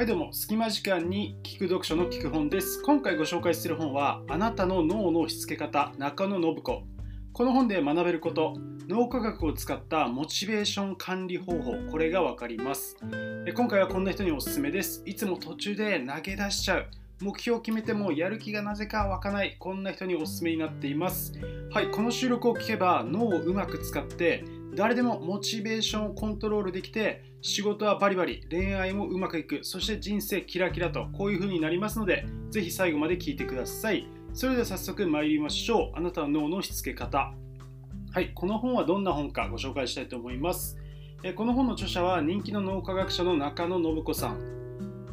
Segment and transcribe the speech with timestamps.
[0.00, 2.82] はいどうも、隙間時間に聞く読書の聞く本です。
[2.82, 6.84] 今回ご紹介する本は、あなたの脳のしつけ方、中野信子。
[7.34, 8.54] この本で学べること、
[8.88, 12.96] 脳科学を使ったモチベーション管理方法、これがわかります。
[13.54, 15.02] 今回はこんな人におすすめです。
[15.04, 16.86] いつも途中で投げ出しちゃう。
[17.20, 19.56] 目標を決めてもやる気がなぜか湧かない。
[19.58, 21.34] こんな人におすすめになっています。
[21.72, 29.60] はい、この収録を聞けば脳をうまく使って誰でもモチベーションをコントロールできて仕事はバリバリ恋愛もうまくいく。
[29.62, 34.06] そして人生キラキラとこういう風になりますのでぜひ最後まで聞いてください。
[34.32, 35.98] それでは早速参りましょう。
[35.98, 37.32] あなたの脳のしつけ方。
[38.12, 40.78] はいこの本はどんな本かご紹介したいと思います。
[41.34, 44.59] この本の著者は人気の脳科学者の中野信子さん。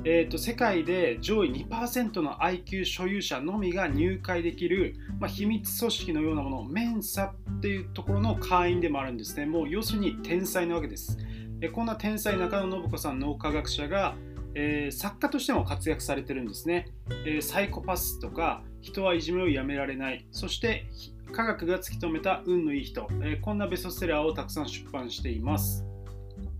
[0.10, 9.46] えーと、世界で上位2%の IQ 所有者のみが入会できる、まあ、秘密組織のようなもの、メンサっていうところの会員でもあるんですね。
[9.46, 11.18] もう要するに天才なわけです。
[11.60, 14.16] えこんな天才中野信子さん脳科学者が、
[14.54, 16.88] えー、作家としても活躍されてるんですね、
[17.26, 20.86] えー、サイコパスとか人はいじめをやめられないそして
[21.32, 25.84] 科学が突き止めた運のいい人、えー、こんなベストセラーをたくさん出版しています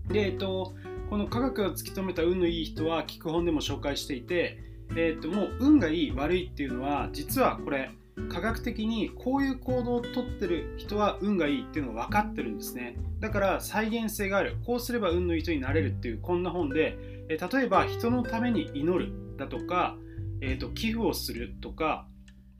[0.08, 0.74] で、えっと、
[1.10, 4.58] この科学が突き止めた運のいい人は聞く本でも紹介していて、
[4.90, 7.90] えー、ともう運がいい悪いっていうのは実はこれ
[8.28, 12.96] 科学的にこういう行動をとってる人は運がいいっていうのが分かってるんですね。
[13.20, 14.56] だから再現性がある。
[14.66, 16.98] こうすれば運のいい人になれるっていうこんな本で、
[17.28, 19.96] え例えば人のために祈るだとか、
[20.40, 22.06] えー、と寄付をするとか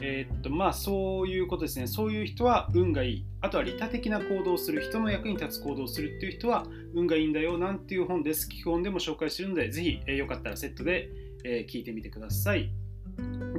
[0.01, 1.87] えー、っとまあそういうことですね。
[1.87, 3.25] そういう人は運がいい。
[3.41, 8.49] あとは利他的な行動をする人の役に立つ行動をするっていう人は運がいいんだよなんていう本です。
[8.49, 11.11] 基本でも紹介してるのでぜひ、えー、よかったらセットで、
[11.45, 12.71] えー、聞いてみてください。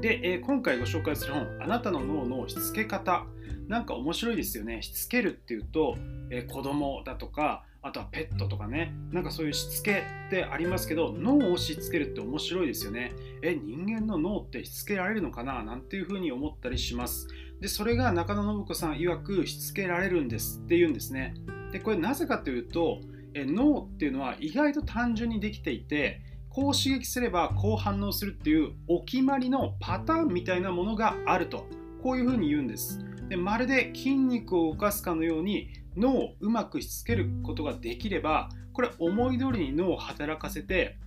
[0.02, 3.26] で、えー、今回ご紹介する本あなたの脳のしつけ方。
[3.68, 4.82] なんか面白いですよね。
[4.82, 5.96] しつけるっていうと、
[6.32, 8.94] えー、子供だとかあとはペットとかね。
[9.12, 13.14] なんかそういうしつけってありますけど脳をしつけるって面白いですよね。
[13.42, 15.64] え人間の脳ってしつけられるのかな？
[15.64, 17.28] なんていうふうに思ったりします。
[17.62, 21.36] でそれが中野信子さん曰くしつけられるんですっていうんですね。
[21.72, 23.00] でこれなぜかというと
[23.34, 31.66] え脳っていうのは意外と単純にできていてこう刺激すればこう反応するっていうお決まりのパターンみたいなものがあると。
[32.02, 33.06] こういうふうに言うんです。
[33.28, 40.98] でまるで筋肉を動かすかのように脳をうまくしつけることができればこれ思い通りに脳を働かせて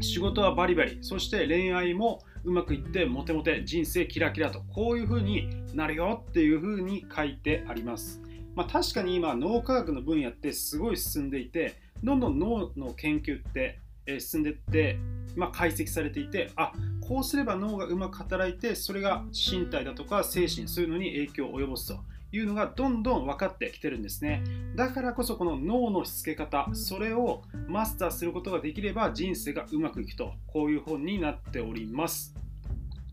[0.00, 8.20] 仕事はバリバリそして恋愛もうまくいってモテモテ人生キラキラとこういう風になるよっていう風に書いてあります、
[8.54, 13.80] まあ、確かに今脳科学の分野ってすごい進んでいてどんどん脳の研究って
[14.20, 14.98] 進んでって、
[15.34, 22.00] まあ、解析されていてあこうすれば脳がうまく働いてそれが身体だとか精神そういうのに影響を及ぼすと。
[22.32, 24.42] いうのがどんどん分かってきてるんですね。
[24.74, 30.34] だからこそこの脳のしつけ方それをマスターすることができれば人生がうまくいくと。
[30.46, 32.34] こういう本になっております。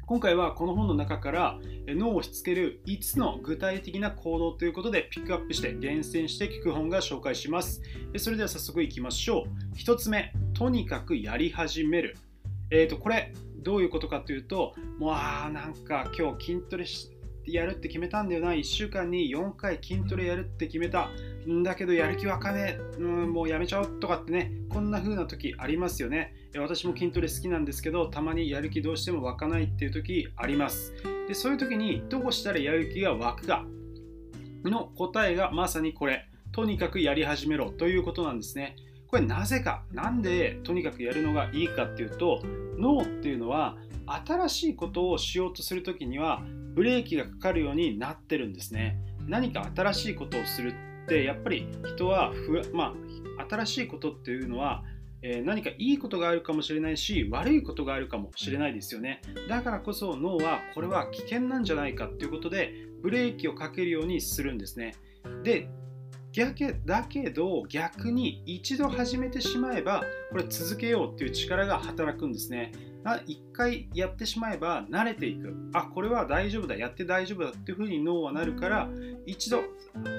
[0.05, 7.81] 今回はこの本の中から脳をしつける5つの具体的な行動ということでピックアップして厳選して聞く本が紹介します。
[8.17, 9.75] それでは早速いきましょう。
[9.77, 12.17] 1つ目とにかくやり始める。
[12.69, 17.09] えーとこれどういうことかというともうあなんか今日筋トレし
[17.45, 18.51] やるって決めたんだよな。
[18.51, 21.09] 1週間に4回筋トレやるって決めた。
[21.47, 24.51] んだけどやる気わかねえ、うん、もうやめちゃおうとかってね。
[24.69, 26.33] こんな風な時ありますよね。
[26.57, 30.93] 私も筋トレ好きなんですけどたまにやる気どうしても湧かないっていう時あります。
[31.27, 33.65] でそういう時にどうしたらやる気が湧くか。
[34.63, 36.29] の答えがまさにこれ。
[36.51, 37.71] とにかくやり始めろ。
[37.71, 38.75] ということなんですね。
[39.07, 39.83] これなぜか。
[39.91, 42.41] なんでとにかくやるのがいいかっていうと
[42.77, 46.41] 脳っていうのは新しいことをしようとする時には
[46.73, 48.97] ブレーキがかかるようになってるんですね。
[49.27, 50.73] 何か新しいことをする
[51.05, 52.93] ってやっぱり人はふ、ま
[53.37, 54.83] あ、新しいことっていうのは
[55.23, 59.21] え何かいいことがあるかもしれないし悪いことがあるかもしれないですよね。
[59.47, 64.95] だからこそ脳はこれは危険なんじゃないかっていうことでブレーキをかけるようにするんですね。
[65.43, 65.69] で
[66.33, 72.73] 逆だけど逆に一度始めてしまえばこれ続けようっていう力が働くんですね。
[73.25, 75.53] 一回やってしまえば慣れていく。
[75.73, 76.75] あこれは大丈夫だ。
[76.75, 78.89] やって大丈夫だっていうふうに脳はなるから
[79.25, 79.61] 一度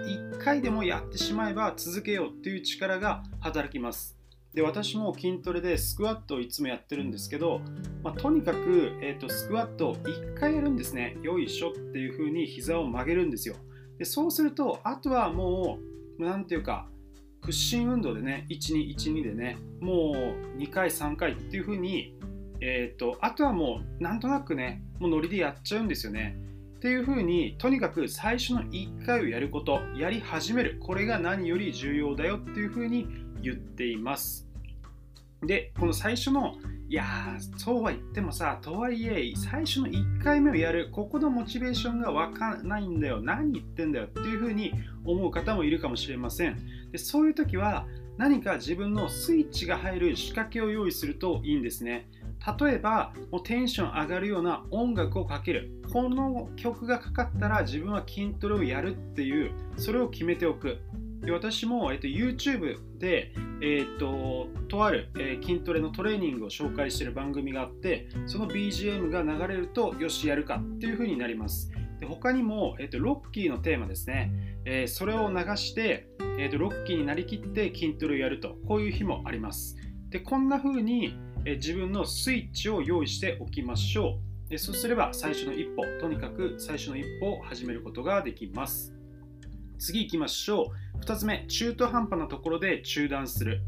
[0.07, 4.19] 一回でもやってしまえば続けようっていう力が働きます。
[4.53, 7.61] で私も筋トレでスクワットをいつもやってるんですけど、
[8.05, 11.17] まあ、とにかく、えーと、スクワットを1回やるんですね。
[11.23, 13.57] よいしょっていう風に膝を曲げるんですよ。
[13.99, 15.79] でそうするとあとはも
[16.19, 16.89] う何ていうか
[17.41, 20.13] 屈伸運動でね1212でねも
[20.57, 22.15] う2回3回っていう風に
[22.67, 26.39] えーと、あとはもうなんとなくねもうノリでやっちゃうんですよね。
[26.77, 30.79] っていうふうにとにかく最初の1回をやることやり始める。
[30.81, 33.07] これが何より重要だよっていうふうに
[33.43, 34.49] 言っています。
[35.43, 36.55] でこの最初の
[36.89, 40.89] いやーそうは言ってもさとはいえ最初の1回目をやる。
[40.91, 43.21] ここのモチベーションがわかんないんだよ。
[43.21, 44.73] 何言ってんだよっていうふうに
[45.05, 46.57] 思う方もいるかもしれません。
[46.93, 52.09] でそういう時は何か自分のスイッチが入る仕掛けを用意するといいんですね。
[52.59, 55.71] 例えばもうテンション上がるような音楽をかける。
[55.93, 60.79] この曲がかかったら自分は筋トレをやるっていうそれを決めておく。
[61.23, 63.33] で私も、えっと、YouTube で、
[63.63, 71.71] えっと、とある、えー、筋トレのトレーニングを紹介している番組があってその BGM が流れるとよしやるかっていう風になります。
[72.01, 74.33] で他にも、えっと、ロッキーのテーマですね、
[74.67, 76.09] えー、それを流して、
[76.39, 78.57] えっと、ロッキーになりきって筋トレをやると。
[78.67, 79.77] こういう日もあります。
[80.11, 84.35] でこんな風に、え、自分のスイッチを用意しておきましょう。
[84.49, 88.95] でそうすれば最初の一歩とにかく最初の一歩を始めることができます。
[89.79, 91.05] 次行きましょう。
[91.05, 93.63] 2つ目中途半端なところで中断する。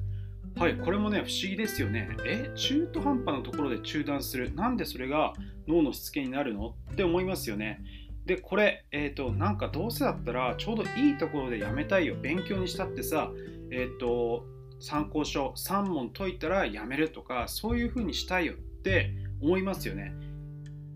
[0.56, 2.08] はいこれもね不思議ですよね。
[2.25, 4.55] え中途半端なところで中断する。
[4.55, 5.32] なんでそれが
[5.67, 6.75] 脳のしつけになるの？
[6.93, 7.82] って思いますよね。
[8.26, 12.17] でこれえっ、ー、となんかどうせだったらちょうどいいところでやめたいよ。
[12.20, 13.31] 勉強にしたってさ
[13.70, 14.44] えっ、ー、と
[14.81, 20.12] 参考書3問解いたらやめるとかそういう風にしたいよって思いますよね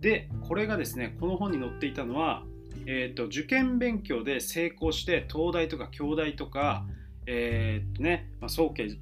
[0.00, 2.44] でこれがですねこの本に載っていたのは
[2.86, 6.84] えーと、受験勉強で成功して東大とか京大とか、
[7.26, 8.98] えーとねまあ、早慶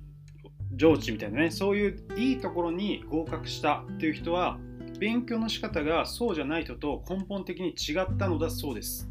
[0.75, 4.59] 上智みたいなねそういういいところに合格したっていう人は
[4.99, 9.09] 勉強の仕方がそうじゃない人と根本的に違ったのだそうです。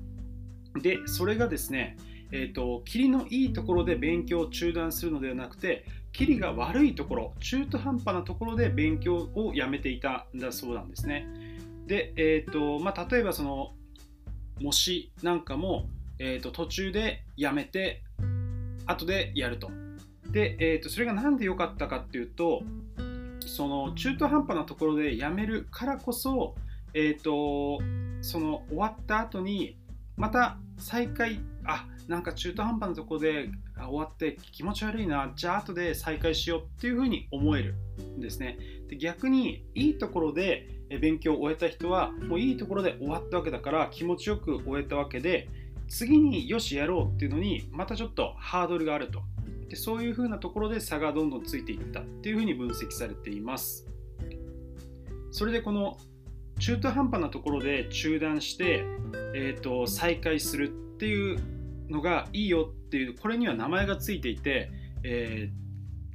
[0.81, 1.97] でそれがですね
[2.31, 11.27] えーと、霧のいいところで勉強を中断するのではなくて霧が悪いところ中途半端なところで勉強をやめていたんだそうなんですね。
[11.85, 13.73] で、えーとまあ、例えばその
[14.59, 15.87] 模試なんかも、
[16.19, 18.01] えーと、途中でやめて
[18.85, 19.69] 後でやると。
[20.31, 22.63] で、えーと、それが何で良かったかっていうと
[23.45, 26.55] その中途半端なところでやめるからこそ、
[26.93, 27.81] えーと、
[28.21, 29.77] その終わった後に
[30.17, 37.75] また再開あなんか中途半端なとこで終わって気持ち悪いなじゃあ後で再開しようっていうふうに思える
[38.17, 38.57] んですね。
[38.87, 40.67] で逆にいいところで
[41.01, 45.49] 勉強を終えた人はもういいところで終わったわけだから気持ちよく終えたわけで
[45.89, 49.21] 次によしやろうっていうのにまたちょっとハードルがあると。
[49.67, 53.85] でそういうふうなところで差がどんどんついていったっていうふうに分析されています。
[55.31, 55.97] それでこの
[56.59, 58.85] 中途半端なところで中断して、
[59.35, 61.39] えーと、再開するっていう
[61.89, 64.71] のがいいよっていうこれには名前がついていて、
[65.03, 65.67] えー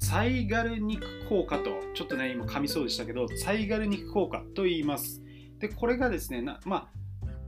[0.03, 5.23] サイガルニク効果と、ちょっとね、今噛みそうでしたけど、サイガルニク効果と言います。
[5.61, 6.91] で、これがですね、ま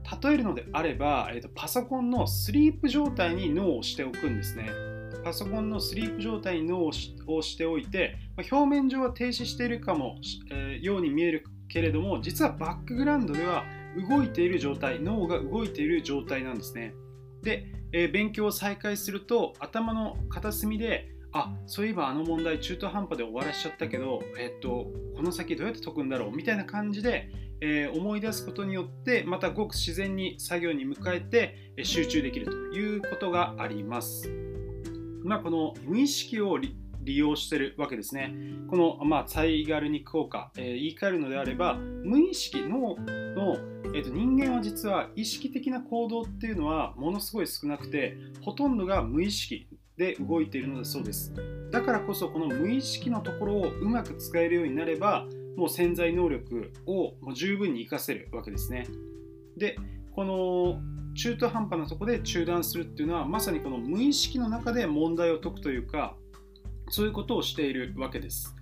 [0.05, 4.69] あ、例えるのであれば、えーと、パソコンのスリープ状態に脳をしておくんですね。
[5.25, 10.15] パソコンのスリープ状態に脳をしておいて、まあ、表面上は停止しているかも、
[10.49, 13.65] えー、ように見えるけれども、実はバックグラウンドでは
[14.09, 16.93] 動いている状態、脳が動いている状態なんですね。
[17.43, 24.87] で、えー、勉強を再開すると、頭の片隅であそういえばあの問題中途半端で終わらしちゃったけど、えっと、
[25.17, 27.29] この先どうやって解くんだろうみたいな感じで、
[27.59, 34.31] えー、思い出すことによってまたごく自然に作業に向かえて集中できるということがあります。
[35.25, 36.57] まあ、この無意識を
[37.05, 38.35] 利用してるわけですね。
[38.69, 43.57] この、まあ、サイガルニ効果、えー、言い換えるのであれば無意識脳の、
[43.93, 51.33] えーと人間は実は意識的な行動っていうのはものすごい少なくてほとんどが無意識で動いているのだそうです。
[51.71, 58.87] だからこそこの無意識のところをうまく使えるようになればもう潜在能力をもう十分に活かせるわけですね。
[59.57, 59.77] で
[60.13, 60.81] この
[61.15, 66.15] 中途半端なとこで中断するっていうのはまさにこの無意識の中で問題を解くというか
[66.89, 68.55] そういうことをしているわけです。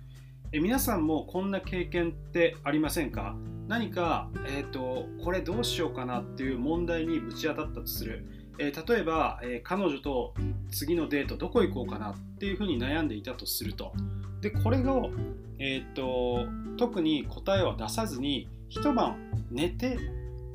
[0.52, 3.36] え皆さんもこんな経験ってありませんか？
[3.66, 8.26] 何か、えーと、これどうしようかなっていう問題にぶち当たったとする。
[8.58, 10.34] えー、例えば、えー、彼女と
[10.70, 13.92] 次のデートどこ行こうかなっていうふうに悩んでいたとすると。
[14.40, 15.10] でこれを、
[15.58, 19.16] えーと、特に答えは出さずに一晩
[19.50, 19.98] 寝て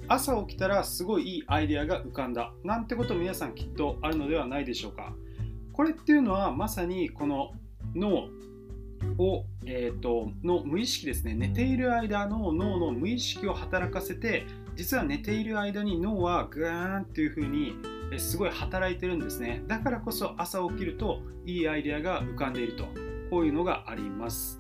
[0.08, 2.54] 朝起きたらすごいいいアイデアが浮かんだ。
[2.64, 5.14] なんてこと皆さんきっとあるのではないでしょうか。
[5.80, 7.54] これっていうのはまさにこの
[7.96, 8.28] 脳
[9.18, 11.34] を、えーとの無意識ですね。
[11.34, 14.46] 寝ている間の脳の無意識を働かせて
[14.76, 17.76] 実は寝ている間に脳はグーンっていう風に
[18.18, 19.64] すごい働いてるんですね。
[19.68, 22.84] だからこそ朝起きるといいアイデアが浮かんでいると。
[23.30, 24.60] こういうのがあります。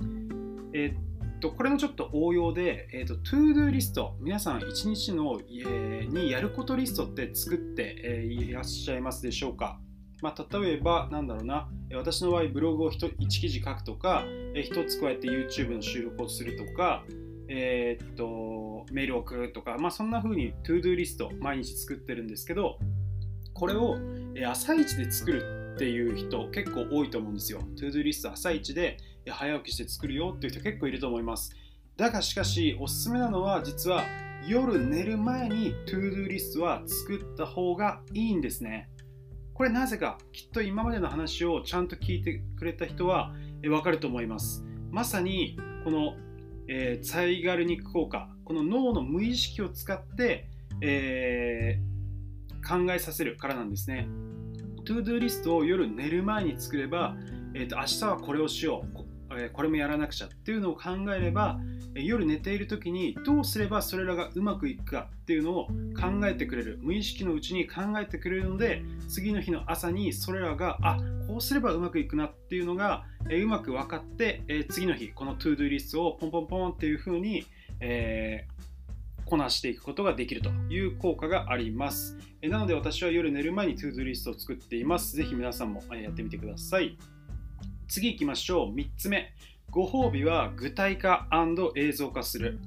[0.72, 4.16] え、っとこれのちょっと応用で、えー、っと ToDo リスト。
[4.22, 9.82] 皆さん1日の、え、にやることリストって作って、え、いらっしゃいますでしょうか？
[10.22, 17.04] まあ、例えば、なんだろうな、私の場合、ブログを 1, 記事書くとか、1つ加えて YouTube の収録をするとか、
[17.50, 22.78] えー、っとメールを送るとか、まあ、そんな風に ToDo リスト毎日作ってるんですけど、
[23.54, 23.98] これを
[24.48, 27.62] 朝一で作るっていう人結構多いと思うんですよ。
[27.76, 28.98] ToDo リスト朝一で
[29.28, 31.56] 早起きして作るよっていう人結構いると思います。
[31.98, 34.04] だがしかし、おすすめなのは実は
[34.48, 38.90] 夜寝る前に ToDo リストは作った方がいいんですね。
[39.60, 43.34] これなぜか、きっと今までの話をちゃんと聞いてくれた人は
[43.70, 44.64] わかると思います。
[44.90, 46.16] まさにこの、
[46.70, 50.48] えー、サイガルニック効果、この脳の無意識を使って、
[50.80, 54.08] えー、考えさせるからなんですね。
[54.86, 57.18] ToDo リストを夜寝る前に作れば、
[57.54, 58.86] えーと、明日はこれをしよ
[59.30, 61.60] う、えこれもやらなくちゃっていうのを考えれば
[61.96, 65.68] 夜寝ている時にどうすればそれらがうまくいくかっていうのを
[66.00, 77.46] 考えてくれる無意識のうちに考えてくれるので次の日の朝にそれらがあこうすればうまくいくなっていうのがうまく分かって次の日この ToDo リストをポンポンポンっていう風に、
[77.80, 78.48] え、
[79.26, 82.18] こなしていくことができるという効果があります。
[82.42, 85.16] なので私は夜寝る前に ToDo リストを作っています。
[85.16, 86.98] ぜひ皆さんもやってみてください。
[87.88, 88.74] 次行きましょう。
[88.74, 89.34] 3つ目。
[89.72, 91.28] ご褒美は具体化
[91.76, 92.60] 映像化する。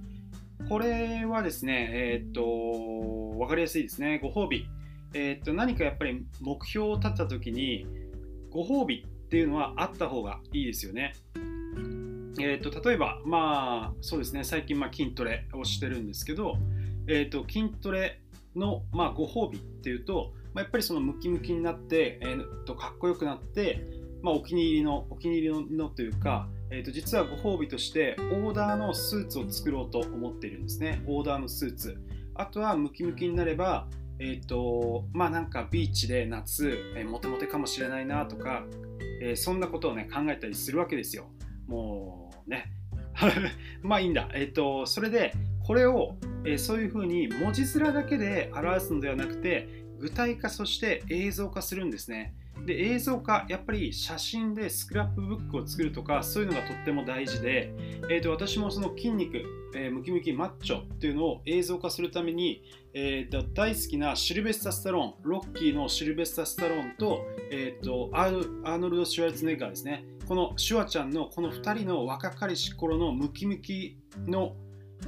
[0.68, 4.21] これはですね、えー、っと、わかりやすいですね。
[4.23, 4.68] ご褒美。
[5.12, 7.87] えー、っと、何かやっぱり目標を立った時に、
[8.50, 11.14] ご褒美っていうのはあった方がいいですよね。
[12.38, 16.56] えー、っと、例えば、まあ、そうですね、最近、まあ、筋トレをしてるんですけど、
[17.09, 18.21] えっと、筋トレ
[18.54, 23.85] の、まあ、ご褒美っていうと、まあ、やっぱりそのムキムキになって、えー、っとかっこよくなって、
[24.23, 31.02] まあ、お気に入りのお気に入りのというか、えー、と実はご褒美としてオーダーのスーツを作ろうと思っているんですね。
[31.07, 31.99] オーダーのスーツ。
[32.35, 33.88] あとはムキムキになれば
[34.19, 38.64] えっ、ー、とまあなんかビーチで夏、えー、モテモテかもしれないなとか、
[39.21, 41.26] えー、そんなことをね考えたりするわけですよ。
[41.67, 42.73] もうね。
[43.83, 44.31] まあいいんだ。
[44.33, 45.35] えっ、とそれで
[45.67, 52.35] これを、え、そういうふうに文字面だけで表すのではなくて具体化そして映像化するんですね。
[52.64, 57.73] で映像化やっぱり写真でスクラップブックを作るとかそういうのがとっても大事で、
[58.09, 59.42] えー、と私もその筋肉、
[59.75, 62.62] えー、ムキムキマッチョっていうのを映像化するために、
[62.95, 70.04] えー、と大好きなシルベスタ・スタローンロッキーのシルベスタ・スタローンと,、えー、とアーノルド・シュワルツネッガーですね。
[70.28, 74.54] このシュワちゃんのこの2人の若かりし頃のムキムキの、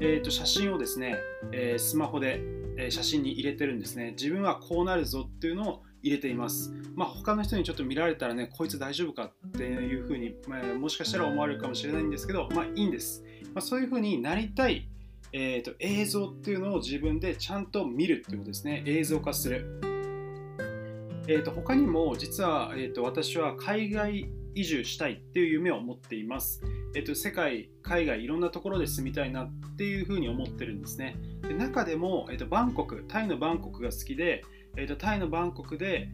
[0.00, 1.16] えー、と写真をですね、
[1.52, 2.42] えー、スマホで
[2.90, 4.10] 写真に入れてるんですね。
[4.18, 6.70] 自分はこうなるぞっていうのを入れています。
[6.94, 13.24] まあ、他の人にちょっと見られたらね、こいつ大丈夫かっていうふうに、まあ、もしかしたら思われるかもしれないんですけど、まあいいんです。
[13.54, 14.88] まあ、そういうふうになりたい、
[15.32, 18.84] えーと、映像っていうのを自分でちゃんと見るっていうことですね。
[18.86, 19.80] 映像化する。
[21.26, 26.62] えーと、他にも実は、えーと、私は海外移住したいっていう夢を持っています。
[26.94, 31.16] えーと、世界、海外いろんなところで住みたいなっていうふうに思ってるんですね。
[31.42, 34.44] で中でも、えー、とバンコク、タイのバンコクが好きで、
[34.76, 36.08] えーと、タイのバンコクで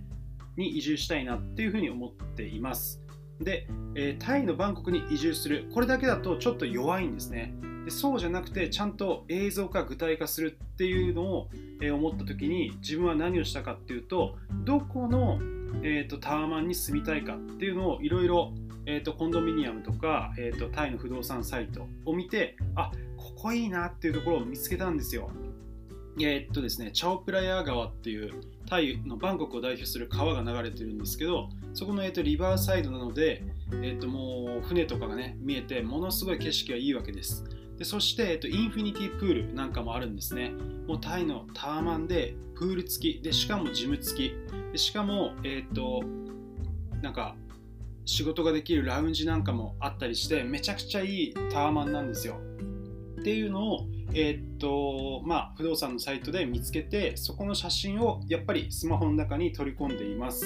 [0.57, 3.00] に移住したいなっていうふうに思っています。
[3.40, 7.55] で、えー、タイのバンコクに移住する、これだけだとちょっと弱いんですね。
[7.85, 11.49] でそうじゃなくて、ちゃんと映像化、具体化するっていうのを、
[11.81, 15.38] えー、思った時に、自分は何をしたかっていうと、どこの、
[15.83, 18.52] えーと、タワマンに住みたいかっていうのをいろいろ
[18.87, 25.31] えーと、コンドミニアムとか、えーとタイの不動産サイトを見てあここいいなっていうところを見つけたんですよ
[26.19, 28.33] えー、っとですね、チャオプラヤ川っていう
[28.67, 37.45] タイのバンコクを代表する川が流れてるんですけど、そこの、えー、っとリバーサイドなので、えー、っともう船とかがね、見えて、ものすごい景色がいいわけです。
[37.79, 40.50] でそして、えっと、インフィニティプールなんかもあるんですね。
[40.87, 44.35] もうタイのタワマンでプール付き、でしかもジム付き、
[44.73, 46.02] でしかも、えっと、
[47.00, 47.37] なんか
[48.05, 52.40] 仕事ができるラウンジなんかもあったりして、めちゃくちゃいいタワマンなんですよ。
[53.21, 60.45] っていうのを、えー、っとまあ、不動産のサイトで見つけてそこの写真をやっぱりスマホの中に取り込んでいます、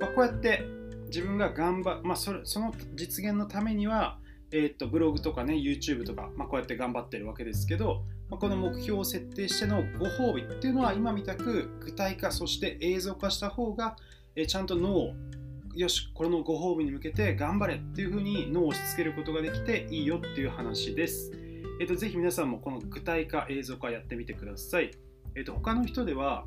[0.00, 0.62] まあ、こうやって
[1.06, 4.18] 自分が頑張、まあ、それその実現のためには、
[4.50, 13.96] えー、っとブログとかね YouTube とか、まあ、こうやって頑張ってるわけですけど、まあこの目標を設定してのご褒美っていうのは今みたく具体化そして映像化した方が、
[14.34, 15.14] えー、ちゃんと脳を
[15.74, 21.32] よしこれのご褒美に向けて頑張れっていうふうに脳を押し付けることができていいよっていう話です。
[21.80, 24.90] えーと、ぜひ皆さんもこの具体化、映像化やってみてください。
[25.34, 26.44] えーと、他の人では、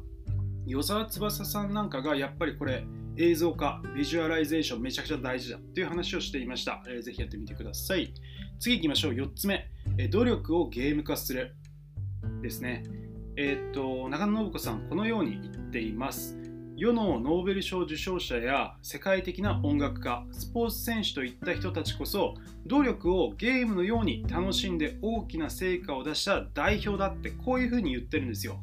[0.67, 2.86] 与沢翼さんなんかがやっぱりこれ
[3.17, 6.84] 映像化、ビジュアライゼーションめちゃくちゃ大事だっていう話をしていました。
[6.88, 8.13] えー、ぜひやってみてください。
[8.60, 9.13] 次行きましょう。
[9.13, 9.67] 4つ目、
[9.98, 11.55] えー、努力をゲーム化する
[12.41, 12.84] ですね。
[13.38, 16.38] えっ、ー、と、中野信子さん、このように言っています。
[16.77, 22.34] 世のノーベル賞受賞者や世界的な音楽家スポーツ選手といった人たちこそ
[22.67, 28.60] 努力をゲームのように楽しんで大きな成果を出した代表だってこういうふうに言ってるんですよ。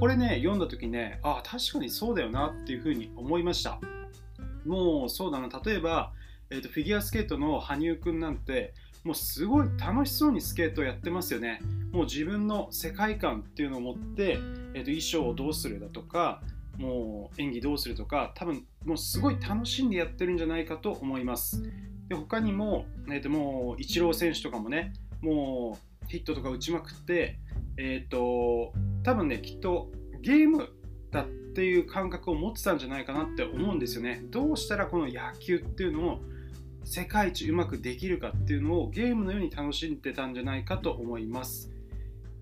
[0.00, 3.78] これね読んだ時ねああ確かにそうだよなっていうふうに思いました。
[4.66, 5.48] もうそうだな。
[5.64, 6.12] 例えば、
[6.50, 11.60] えーと、フィギュアスケートの羽生くんなんてもうすごい楽しそうにスケートをやってますよね。
[11.92, 14.38] もう自分の世界観っていうのを持って、
[14.74, 16.42] えーと衣装をどうするだとか
[16.78, 21.62] もう演技どうするとか多分もうすごい楽しんでやってるんじゃないかと思います。
[22.08, 27.38] で他にも,、えー、ともうイチロー選手とかもねもうヒットとか打ちまくって
[27.76, 30.68] えっ、ー、と多分ねきっとゲーム
[31.10, 34.22] だっていう感覚を持ってたんじゃないかなって思うんですよね。
[34.30, 36.20] どうしたらこの野球っていうのを
[36.84, 41.70] 世界一うまくできるかっていうのをゲームのように楽しんでたんじゃないかと思います。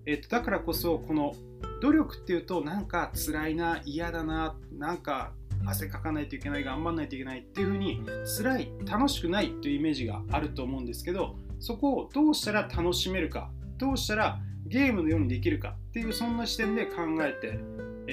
[0.05, 1.35] えっと、だからこそこの
[1.81, 5.33] 努力っていうとなんか辛いな嫌だななんか
[5.65, 8.03] 汗かかないといけない頑張らないといけないっていう風に
[8.37, 17.59] 辛い楽しくないっていうイメージがあると思うんですけどそこをどうしたら楽しめるかどうしたらゲームのようにできるかっていうそんな視点で考えて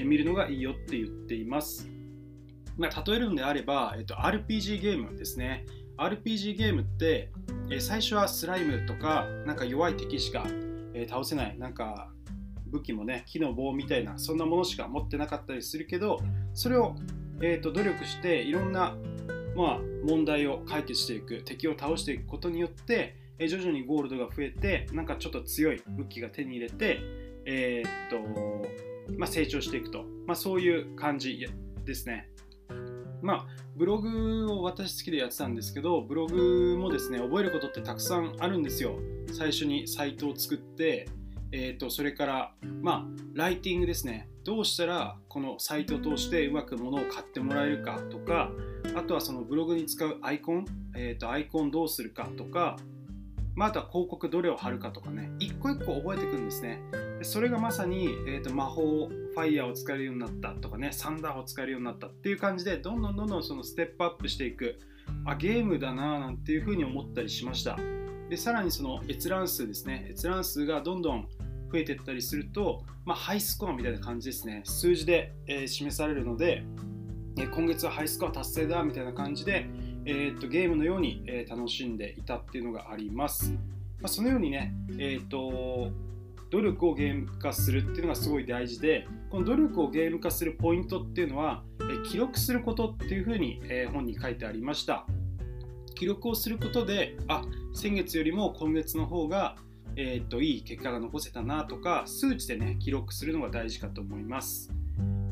[0.04, 1.88] みるのがいいよって言っています。
[2.76, 5.66] まあ、例えるのであれば、えっと、RPG ゲームですね。
[5.96, 7.30] RPG ゲームって、
[7.80, 10.46] 最初はスライムとかなんか弱い敵しか、
[11.08, 12.10] 倒せないなんか
[12.70, 16.20] 武器もね木の棒みたいなそんなものしか持ってなかったりするけど
[16.54, 16.94] それを、
[17.40, 18.96] えーと、努力していろんな、
[19.56, 27.00] まあ、問題を解決していく敵を倒していくことによって、えー、徐々にゴールドが増えてなんかちょっと強い武器が手に入れて、
[27.44, 28.66] えーと
[29.16, 31.46] まあ、成長していくと、まあ、そういう感じ
[31.84, 32.28] ですね。
[33.22, 33.46] まあ、
[33.76, 38.98] ブログを私好きでやってたんですけど、ブログもですね、覚えることってたくさんあるんですよ。
[39.32, 41.08] 最初にサイトを作って、
[41.50, 42.52] えーと、それから、
[42.82, 44.28] まあ、ライティングですね。
[44.44, 48.50] どうしたらこのサイトを通してうまく物を買ってもらえるかとか、
[48.96, 52.76] あとはそのブログに使うアイコン、えーと、アイコンどうするかとか、
[53.54, 56.80] まあ、あとは広告どれを貼るかとかね、一個一個覚えていくんですね。
[57.22, 64.78] それがまさに、えーと、魔法ファイヤーを使えるようになったとかね、サンダーを使えるようになったっていう感じで、どんどんどんどんそのステップアップしていく、
[65.24, 67.76] あ、ゲームだなぁなんていうふうに思ったりしました。
[68.28, 71.28] で、さらにその閲覧数ですね、閲覧数がどんどん
[71.70, 76.64] 増えてったりすると、まあ、ハイスコアみたいな感じですね、数字で、えー、示されるので、
[77.38, 79.66] え今月はハイスコア達成だみたいな感じで、
[80.04, 83.52] えー、っとゲームのように、え、楽しんでいたっていうのがあります。
[84.00, 85.90] まあ、そのようにね、え、っと
[86.50, 95.06] 努力をゲーム化するっていうのがすごい大事でこの努力をゲーム化するポイントっていうのは、え記録することっていうふうに、え本に書いてありました
[95.94, 97.42] 記録をすることであ
[97.74, 99.56] 先月よりも今月の方が、
[100.00, 104.70] えー、っといい結果が残せたなとか数値でね記録するのが大事かと思います、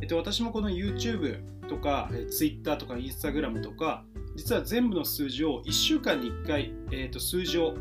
[0.00, 7.74] えっと、私もこの YouTube とか、え Twitter とか Instagram とか実は全部の数字を1週間に1回、えー、と数字を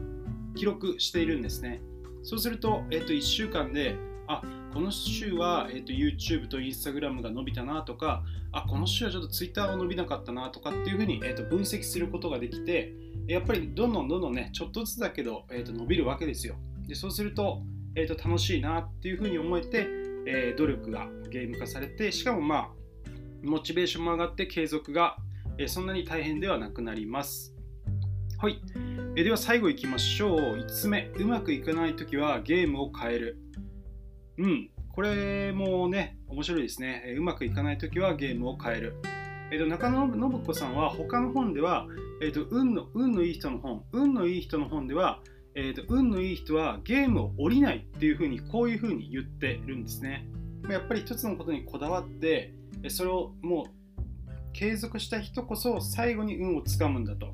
[0.55, 1.81] 記録しているんですね。
[2.23, 3.95] そうすると,、えー、と1週間で
[4.27, 12.93] あこの週は、えーと、YouTube と Instagram が伸びたなとかあこの週はちょっと Twitter が伸びなかったなとかっていうふうに、えーと、分析することができて
[13.27, 16.55] やっぱりどんどんどんどんねちょっとずつだけど、えーと、伸びるわけですよ。
[16.87, 17.63] でそうすると,、
[17.95, 19.87] えー、と楽しいなっていうふうに思えて、
[20.27, 22.69] えー、努力がゲーム化されてしかもまあ
[23.43, 25.17] モチベーションも上がって継続が、
[25.57, 27.55] えー、そんなに大変ではなくなります
[28.37, 28.61] はい。
[29.15, 30.39] えでは最後いきましょう。
[30.57, 31.09] 5つ目。
[31.17, 33.37] うまくいかないときはゲームを変える。
[34.37, 34.69] うん。
[34.91, 37.01] これもね、面白いですね。
[37.07, 38.95] えうまくいかないときはゲームを変える。
[39.51, 41.87] えー、と中野信子さんは他の本では、
[42.21, 45.21] えーと運の運のいい人の本、運のいい人の本では、
[45.57, 50.27] えーと、運のいい人はゲームを降りないっていうふうにこういうふうに言ってるんですね。
[50.69, 52.53] やっぱり一つのことにこだわって
[52.89, 57.33] それをもう継続した人こそ最後に運をつかむんだと。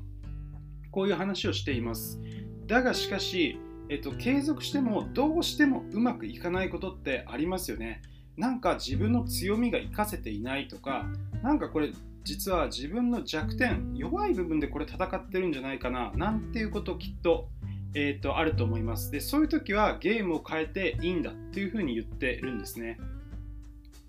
[0.92, 2.20] こういう話をしています。
[2.66, 3.58] だがしかし、
[3.88, 8.02] えっと、継続してもどうしてもうまくいかないことってありますよね。
[8.36, 11.06] なんか自分の強みが活かせていないとか、
[11.42, 11.92] なんかこれ
[12.24, 17.48] 実は自分の弱点、弱い部分でこれ戦ってるんじゃないかな、なんていうことをきっと,、
[17.94, 19.10] えーと、あると思います。
[19.10, 22.98] で、そういう時はゲームを変えていいんだっていうふうに言ってるんですね。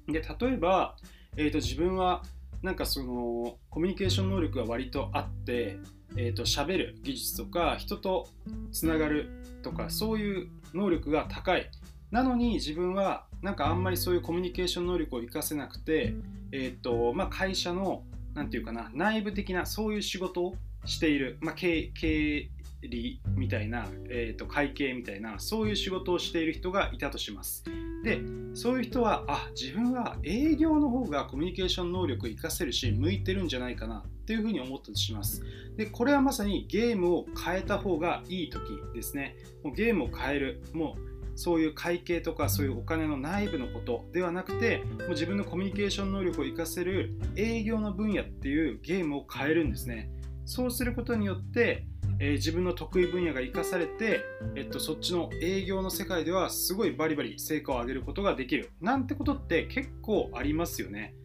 [0.08, 0.96] で、例えば、
[1.36, 2.24] えーと自分は
[2.62, 5.80] なんかそのコミュニケーション能力が割とあって
[6.16, 8.28] えーと、喋る技術とか人と
[8.72, 9.30] つながる
[9.64, 11.70] とかそういう能力が高い
[12.12, 16.14] なのに自分はなんかあんまりそういうコミュニケーション能力を活かせなくて、
[16.52, 18.04] えーとまあ、会社の
[18.36, 22.50] 何て言うかな内部的なそういう仕事をしている、まあ、経経
[22.90, 27.64] 理みたいな、えーと、会計みたいなそういう仕事をしている人がいたとします。
[28.04, 28.20] で
[28.54, 35.42] そういう人はあ自分は営業の方がコミュニケーション能力を活かせるし向いてるんじゃないかなっていうふうに思ったとします。
[35.78, 38.62] でこれはまさにゲームを変えた方がいい時
[38.94, 39.36] ですね。
[39.64, 40.64] もうゲームを変える。
[40.74, 50.12] もうそういう会計とかそういうお金の内部のことではなくてもう自分のコミュニケーション能力を活かせる営業の分野っていうゲームを変えるんですね。
[50.46, 51.86] そうすることによって
[52.24, 54.22] えー、自分の得意分野が生かされて、
[54.56, 58.72] えっと、そっちの営業の世界ではすごいバリバリ成果を上げることができる。
[58.80, 61.16] なんてことって結構ありますよね、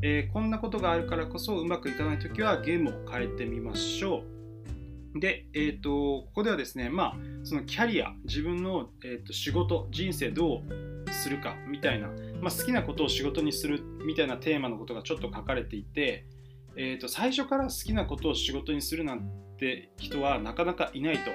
[0.00, 4.24] えー、こんなことがあるからこそうまくいかない時はゲームを変えてみましょ
[5.14, 5.20] う。
[5.20, 10.62] で、えーと、ここではですね、まあ、そのキャリア自分の、えーと、仕事人生ど
[11.06, 12.08] うするかみたいな、
[12.40, 16.24] まあ、好きなことを仕事にするみたいなテーマのことがちょっと書かれていて、
[16.76, 21.30] えーと最初から好きなことを仕事にするなんてって人はなかなかいないと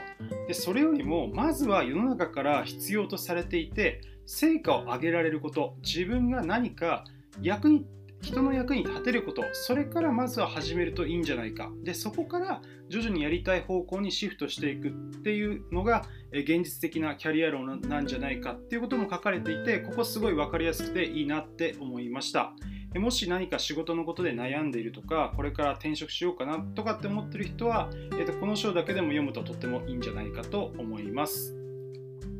[0.47, 7.03] でそれよりもまずは世の中から必要とされていて成果を上げられること自分が何か
[7.41, 7.85] 役に
[8.21, 14.91] 人の役に立てることそれからまずは始めるといいんじゃないかでそこから徐々にやりたい方向にシフトしていくっ
[15.23, 22.53] ていうのが現実的なキャリア論なんじゃないかっていうことも書かれていてここすごい分かりやすくていいなって思いました。
[22.99, 31.55] もし何か仕事のことで悩んでいるとか、これから転職しようかなとかって思ってる人は、えー、とこの章だけでも読むととってもいいんじゃないかと思います。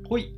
[0.07, 0.35] ほい。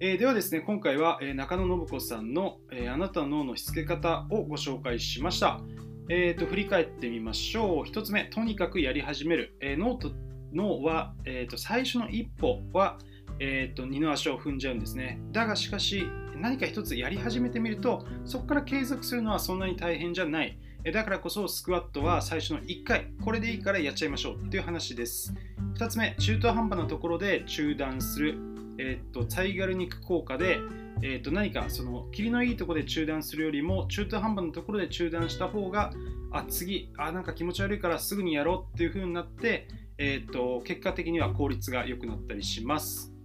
[0.00, 5.60] えー、ではですね、今回は、中野信子さんの、えー、あなたの脳のしつけ方をご紹介しました。
[6.08, 7.88] えーと、振り返ってみましょう。
[7.88, 9.56] 1つ目、とにかくやり始める。
[9.60, 10.12] え、脳と
[10.52, 12.98] 脳は、えーと、最初の一歩は、
[13.40, 15.20] えーと二の足を踏んじゃうんですね。
[15.32, 16.06] だがしかし、
[16.40, 20.58] 何か一つやり始めてみるとそこから継続するのはそんなに大変じゃない。
[20.92, 25.34] だからこそスクワットは最初の1回これでいいからやっちゃいましょうっていう話です。
[25.74, 28.38] 2つ目中途半端なところで中断する。
[28.78, 30.60] えー、っとタイガル肉効果で、
[31.02, 35.92] えー、と何かその霧のいいところで中断するよりも中途半端なところで中断した方が
[36.30, 39.66] あ次あなんか気持ち悪いからすぐにやろうっていう風になって、
[39.98, 43.17] えー、と結果的には効率が良くなったりします。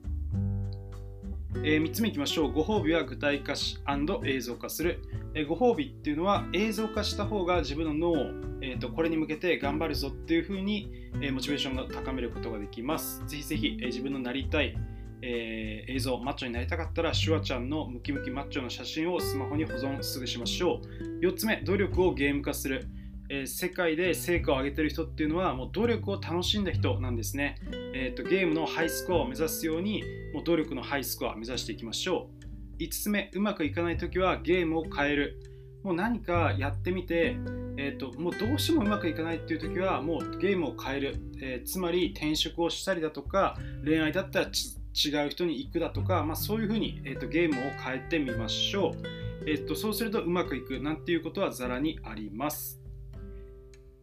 [1.58, 2.52] えー、3つ目いきましょう。
[2.52, 3.78] ご褒美は具体化し
[4.26, 5.02] 映像化する、
[5.34, 8.16] えー、ご褒美っていうのは映像化した方が自分の脳を、
[8.62, 13.24] えーと、これに向けて頑張るぞっていう風に、えー、モチベーションが高めることができます。
[13.28, 14.76] ぜひぜひ、え、自分のなりたい、
[15.22, 20.82] え、映像、マッチョになりたかったら、シュワちゃんのムキムキマッチョの写真をスマホに保存すぐしましょ
[21.22, 21.26] う。
[21.26, 22.88] 4つ目、努力をゲーム化する。
[23.30, 27.58] えー、世界で成果を上げてる人っていうのはもう努力を楽しんだ人なんですね、
[27.94, 32.44] えーと、ゲームのハイスコアを目指すようにもう努力のハイスコアを目指していきましょう。
[32.84, 35.40] 5つ目うまくいかない時はゲームを変える。
[35.84, 37.36] もう何かやってみて、
[37.78, 48.92] えーと、もうどうしてもうまくいかないっていう時はもうゲームを変える、えー、つまり転職をしたりだとか恋愛だったら違う人に行くだとか、まあ、そういうふうに、えーと、ゲームを変えてみましょう、
[49.46, 52.83] えーとそうするとうまくいくなんていうことはざらにあります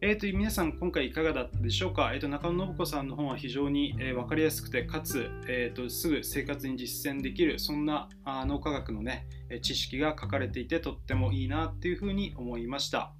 [0.03, 9.27] えーと、皆さん、今回いかがだったでしょうか、えーと、中野信子さんの本は非常に、えー、分かりやすくて、かつ、えーと、すぐ生活に実践できる、そんなあ脳科学の、ね、
[9.61, 13.13] 知識が書かれていて、とってもいいなっていうふうに思いました。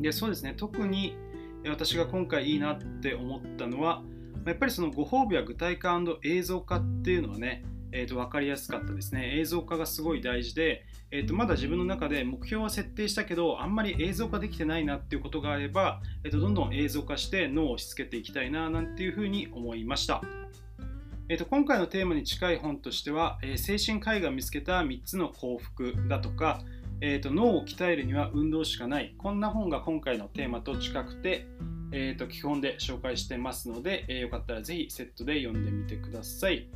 [0.00, 1.16] でそうですね、特に
[1.68, 4.02] 私が今回いいなって思ったのは、
[4.44, 9.38] やっぱりそのご褒美は具体化映像化っていうのはね、えー、と分かりやすかったですね。
[9.38, 20.22] 映像化がすごい大事で、えー、とまだ自分の中で目標は設定したけど、あんまり映像化できてないなっていうことがあれば、えー、とどんどん映像化して脳を押し付けていきたいななんていうふうに思いました。
[21.28, 26.60] えー、と今回のテーマに近い本としては、えー、精神科医が見つけた3つの幸福だとか、
[27.00, 31.46] えー、と脳を鍛えるには運動しかないこんな本が今回のテーマと近くて、
[31.92, 36.68] えー、と基本で紹介してますので、えー、よかったらぜひセットで読んでみてください。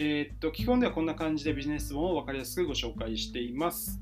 [0.00, 4.00] えー、っと基本ではこんな感じでビジネス本を分かりやすくご紹介しています。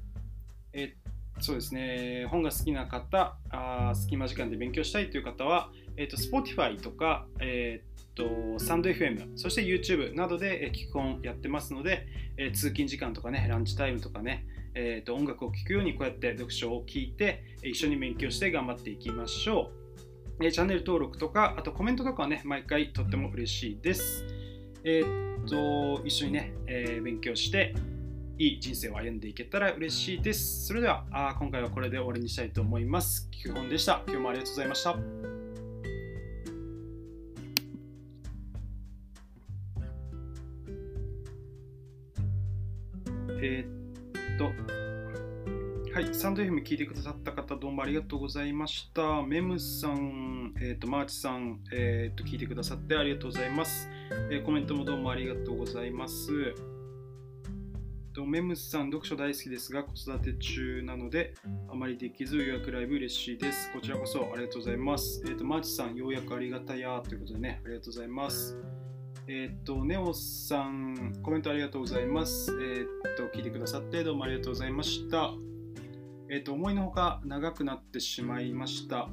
[0.75, 12.07] えー、そうですね、本が好きな方、あ隙間時間で勉強したいという方は、えー、っと Spotify とか、えー、っとサンド FM、そして YouTube などで聞く本やってますので、
[12.37, 19.71] え通勤時間とかね、ランチタイムとかね、えー、と音楽を聴くようにこうやって読書を聞いて一緒に勉強して頑張っていきましょ
[20.41, 20.45] う。
[20.45, 24.36] えチャンネル登録とか、あとコメントとかはね、毎回とっても嬉しいです。
[24.89, 27.75] えー、っと、一緒にね、えー、勉強して、
[28.39, 30.65] いい人生を歩んでいけたら嬉しいです。
[30.65, 33.29] それでは、あ今回はこれで終わりにしたいと思います。
[33.33, 34.05] 基本でした。
[34.07, 34.97] 今日もありがとうございました。
[43.43, 44.86] えー、っと、
[45.97, 49.23] はい、スタンド FM 聞いてくださった方、どうもありがとうございました。
[49.23, 53.89] メムさん、えーと、マーチさん、えーと、聞いてくださってありがとうございます、
[54.31, 56.55] えー、コメントもどうもありがとうございます。
[58.13, 61.33] と、メムさん、読書大好きですが、子育て中なので、
[61.71, 63.73] あまりできずようやくライブ嬉しいです。
[63.73, 65.25] こちらこそありがとうございます。
[65.27, 68.59] えっ、と、マーチさん、ようやくありがたやということでね、ありがとうございます。
[69.29, 72.53] えっ、ー、と、ネオさん、コメントありがとうございます。
[72.61, 75.46] えっ、と、聞いてくださってどうもありがとうございました。
[76.31, 79.09] えっ、と、思いのほか長くなってしまいました。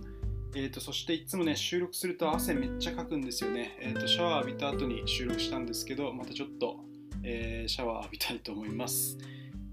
[0.56, 6.78] えーと、そしていつもね収録すると汗めっちゃかくんですよね、えーと、シャワー浴びた後に収録したんですけどまたちょっと、
[7.24, 9.18] えー、シャワー浴びたいと思います。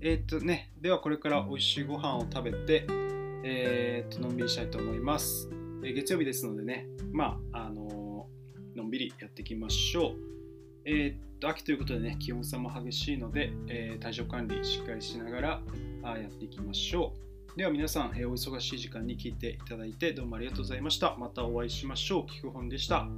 [0.00, 2.86] えっ、ー、とねではこれから美味しいご飯を食べて
[3.42, 5.48] えー、とのんびりしたいと思います、
[5.82, 8.26] えー、月曜日ですのでねまああの
[8.74, 10.16] のんびりやっていきましょう。
[10.86, 15.62] えっ、と秋ということでね気温差も激しいので、え体調管理しっかりしながら
[16.02, 17.29] あやっていきましょう。
[17.56, 21.16] では皆さん、えお忙しい時間に聞いていただいてどうもありがとうございました。
[21.18, 22.22] またお会いしましょう。
[22.30, 23.08] 聞く本でした。